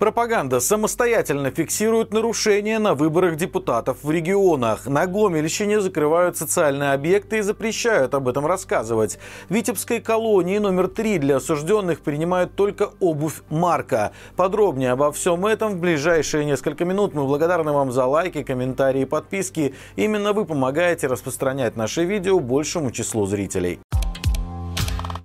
[0.00, 4.86] Пропаганда самостоятельно фиксирует нарушения на выборах депутатов в регионах.
[4.86, 9.18] На Гомельщине закрывают социальные объекты и запрещают об этом рассказывать.
[9.50, 14.12] В Витебской колонии номер три для осужденных принимают только обувь марка.
[14.36, 17.12] Подробнее обо всем этом в ближайшие несколько минут.
[17.12, 19.74] Мы благодарны вам за лайки, комментарии и подписки.
[19.96, 23.80] Именно вы помогаете распространять наши видео большему числу зрителей.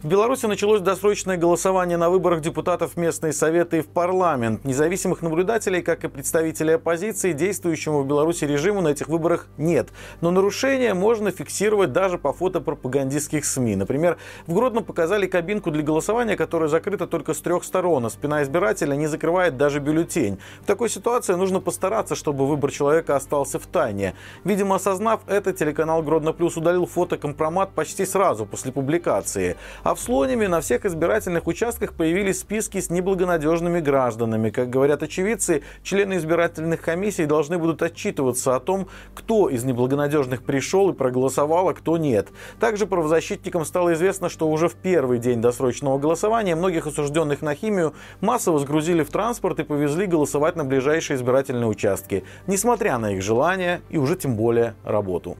[0.00, 4.64] В Беларуси началось досрочное голосование на выборах депутатов местные советы и в парламент.
[4.64, 9.88] Независимых наблюдателей, как и представителей оппозиции, действующему в Беларуси режиму на этих выборах нет.
[10.20, 13.74] Но нарушения можно фиксировать даже по фото пропагандистских СМИ.
[13.74, 18.44] Например, в Гродно показали кабинку для голосования, которая закрыта только с трех сторон, а спина
[18.44, 20.38] избирателя не закрывает даже бюллетень.
[20.60, 24.14] В такой ситуации нужно постараться, чтобы выбор человека остался в тайне.
[24.44, 29.56] Видимо, осознав это, телеканал Гродно Плюс удалил фото-компромат почти сразу после публикации.
[29.88, 34.50] А в Слониме на всех избирательных участках появились списки с неблагонадежными гражданами.
[34.50, 40.90] Как говорят очевидцы, члены избирательных комиссий должны будут отчитываться о том, кто из неблагонадежных пришел
[40.90, 42.28] и проголосовал, а кто нет.
[42.60, 47.94] Также правозащитникам стало известно, что уже в первый день досрочного голосования многих осужденных на химию
[48.20, 53.80] массово сгрузили в транспорт и повезли голосовать на ближайшие избирательные участки, несмотря на их желание
[53.88, 55.38] и уже тем более работу.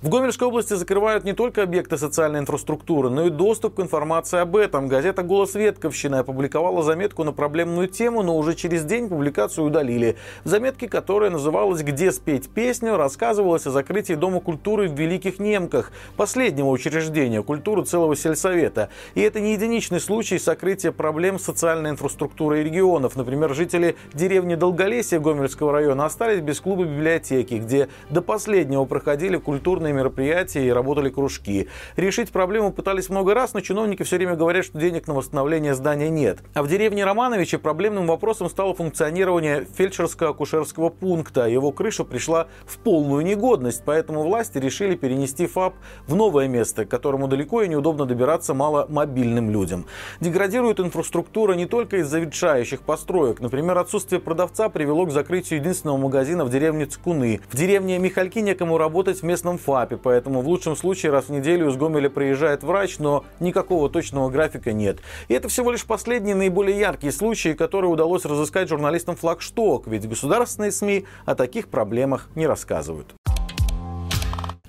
[0.00, 4.54] В Гомельской области закрывают не только объекты социальной инфраструктуры, но и доступ к информации об
[4.54, 4.86] этом.
[4.86, 10.16] Газета «Голос Ветковщины» опубликовала заметку на проблемную тему, но уже через день публикацию удалили.
[10.44, 15.90] В заметке, которая называлась «Где спеть песню», рассказывалось о закрытии Дома культуры в Великих Немках,
[16.16, 18.90] последнего учреждения культуры целого сельсовета.
[19.16, 23.16] И это не единичный случай сокрытия проблем социальной инфраструктуры регионов.
[23.16, 29.87] Например, жители деревни Долголесья Гомельского района остались без клуба библиотеки, где до последнего проходили культурные
[29.88, 31.68] разные мероприятия и работали кружки.
[31.96, 36.10] Решить проблему пытались много раз, но чиновники все время говорят, что денег на восстановление здания
[36.10, 36.40] нет.
[36.54, 41.46] А в деревне Романовича проблемным вопросом стало функционирование фельдшерско-акушерского пункта.
[41.48, 45.74] Его крыша пришла в полную негодность, поэтому власти решили перенести ФАП
[46.06, 49.86] в новое место, к которому далеко и неудобно добираться маломобильным людям.
[50.20, 53.40] Деградирует инфраструктура не только из-за ветшающих построек.
[53.40, 57.40] Например, отсутствие продавца привело к закрытию единственного магазина в деревне Цкуны.
[57.50, 61.30] В деревне Михальки некому работать в местном ФАПе ФАПе, поэтому в лучшем случае раз в
[61.30, 64.98] неделю из Гомеля приезжает врач, но никакого точного графика нет.
[65.28, 70.72] И это всего лишь последние наиболее яркие случаи, которые удалось разыскать журналистам «Флагшток», ведь государственные
[70.72, 73.14] СМИ о таких проблемах не рассказывают.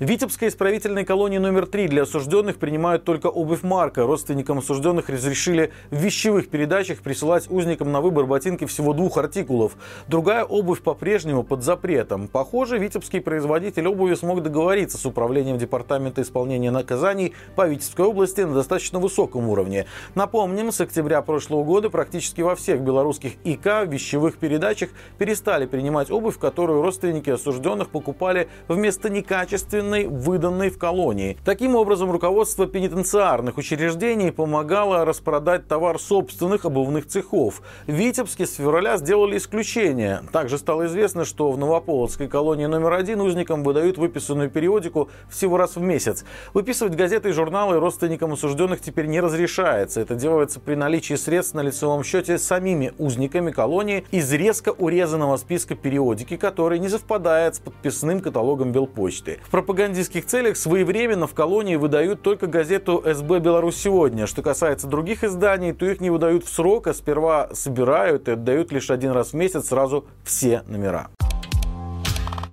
[0.00, 4.06] В Витебской исправительной колонии номер три для осужденных принимают только обувь марка.
[4.06, 9.76] Родственникам осужденных разрешили в вещевых передачах присылать узникам на выбор ботинки всего двух артикулов.
[10.06, 12.28] Другая обувь по-прежнему под запретом.
[12.28, 18.54] Похоже, витебский производитель обуви смог договориться с управлением Департамента исполнения наказаний по Витебской области на
[18.54, 19.86] достаточно высоком уровне.
[20.14, 26.08] Напомним, с октября прошлого года практически во всех белорусских ИК в вещевых передачах перестали принимать
[26.12, 31.36] обувь, которую родственники осужденных покупали вместо некачественной собственной, выданной в колонии.
[31.44, 37.62] Таким образом, руководство пенитенциарных учреждений помогало распродать товар собственных обувных цехов.
[37.86, 40.22] В Витебске с февраля сделали исключение.
[40.32, 45.76] Также стало известно, что в Новополоцкой колонии номер один узникам выдают выписанную периодику всего раз
[45.76, 46.24] в месяц.
[46.54, 50.00] Выписывать газеты и журналы родственникам осужденных теперь не разрешается.
[50.00, 55.74] Это делается при наличии средств на лицевом счете самими узниками колонии из резко урезанного списка
[55.74, 59.38] периодики, который не совпадает с подписным каталогом Белпочты.
[59.42, 64.26] В пропагандистских целях своевременно в колонии выдают только газету «СБ Беларусь сегодня».
[64.26, 68.72] Что касается других изданий, то их не выдают в срок, а сперва собирают и отдают
[68.72, 71.10] лишь один раз в месяц сразу все номера.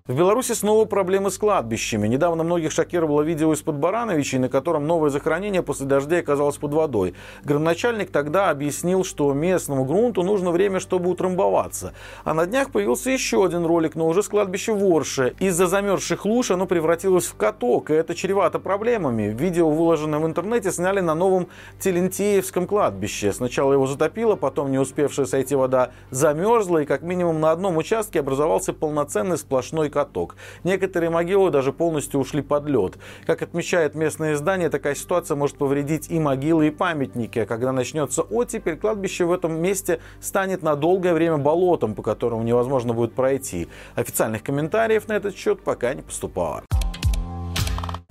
[0.07, 2.07] В Беларуси снова проблемы с кладбищами.
[2.07, 7.15] Недавно многих шокировало видео из-под Барановичей, на котором новое захоронение после дождей оказалось под водой.
[7.43, 11.93] Градоначальник тогда объяснил, что местному грунту нужно время, чтобы утрамбоваться.
[12.23, 15.33] А на днях появился еще один ролик, но уже с кладбища Ворше.
[15.39, 19.33] Из-за замерзших луж оно превратилось в каток, и это чревато проблемами.
[19.35, 21.47] Видео, выложенное в интернете, сняли на новом
[21.79, 23.33] Телентеевском кладбище.
[23.33, 28.19] Сначала его затопило, потом не успевшая сойти вода замерзла, и как минимум на одном участке
[28.19, 30.35] образовался полноценный сплошной каток.
[30.65, 32.97] Некоторые могилы даже полностью ушли под лед.
[33.25, 37.39] Как отмечает местное издание, такая ситуация может повредить и могилы, и памятники.
[37.39, 42.43] А когда начнется оттепель, кладбище в этом месте станет на долгое время болотом, по которому
[42.43, 43.69] невозможно будет пройти.
[43.95, 46.65] Официальных комментариев на этот счет пока не поступало.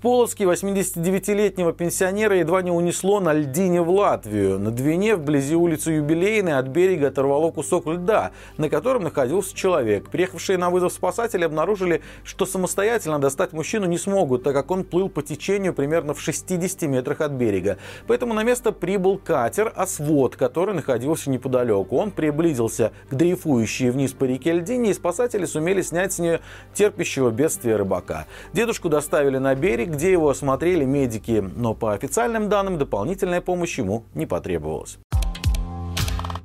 [0.04, 4.58] Полоцке 89-летнего пенсионера едва не унесло на льдине в Латвию.
[4.58, 10.10] На Двине, вблизи улицы Юбилейной, от берега оторвало кусок льда, на котором находился человек.
[10.10, 15.08] Приехавшие на вызов спасатели обнаружили, что самостоятельно достать мужчину не смогут, так как он плыл
[15.08, 17.78] по течению примерно в 60 метрах от берега.
[18.06, 21.96] Поэтому на место прибыл катер «Освод», который находился неподалеку.
[21.96, 26.40] Он приблизился к дрейфующей вниз по реке льдине, и спасатели сумели снять с нее
[26.74, 28.26] терпящего бедствия рыбака.
[28.52, 34.04] Дедушку доставили на берег, где его осмотрели медики, но по официальным данным дополнительная помощь ему
[34.14, 34.98] не потребовалась.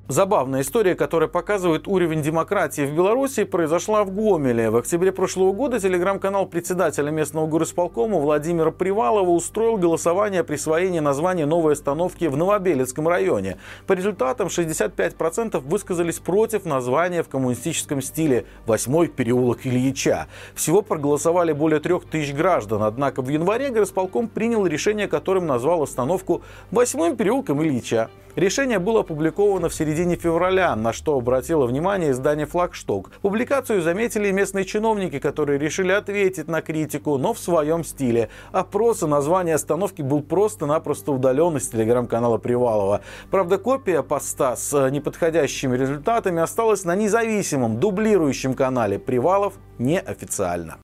[0.10, 4.72] Забавная история, которая показывает уровень демократии в Беларуси, произошла в Гомеле.
[4.72, 11.46] В октябре прошлого года телеграм-канал председателя местного горосполкома Владимира Привалова устроил голосование о присвоении названия
[11.46, 13.60] новой остановки в Новобелецком районе.
[13.86, 20.26] По результатам 65% высказались против названия в коммунистическом стиле «Восьмой переулок Ильича».
[20.56, 26.42] Всего проголосовали более трех тысяч граждан, однако в январе горосполком принял решение, которым назвал остановку
[26.72, 28.10] «Восьмым переулком Ильича».
[28.36, 33.12] Решение было опубликовано в середине февраля, на что обратило внимание издание «Флагшток».
[33.22, 38.30] Публикацию заметили местные чиновники, которые решили ответить на критику, но в своем стиле.
[38.52, 43.02] Опрос и название остановки был просто-напросто удален из телеграм-канала Привалова.
[43.32, 50.78] Правда, копия поста с неподходящими результатами осталась на независимом, дублирующем канале Привалов неофициально.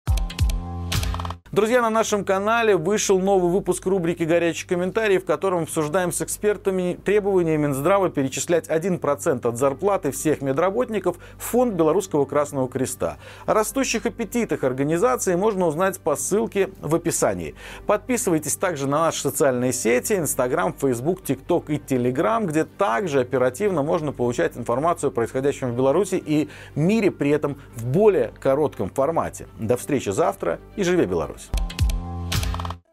[1.55, 6.99] Друзья, на нашем канале вышел новый выпуск рубрики «Горячий комментарий», в котором обсуждаем с экспертами
[7.01, 13.19] требования Минздрава перечислять 1% от зарплаты всех медработников в фонд Белорусского Красного Креста.
[13.45, 17.55] О растущих аппетитах организации можно узнать по ссылке в описании.
[17.87, 24.11] Подписывайтесь также на наши социальные сети, Инстаграм, Фейсбук, ТикТок и Телеграм, где также оперативно можно
[24.11, 29.47] получать информацию о происходящем в Беларуси и мире, при этом в более коротком формате.
[29.57, 31.44] До встречи завтра и живи Беларусь!
[31.53, 31.74] much.